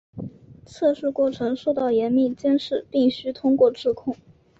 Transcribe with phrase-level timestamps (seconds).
[0.65, 4.17] 测试过程受到严密监视并须通过质控。